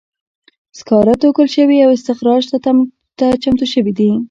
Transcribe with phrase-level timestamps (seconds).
[0.79, 2.43] سکاره توږل شوي او استخراج
[3.19, 4.11] ته چمتو شوي دي.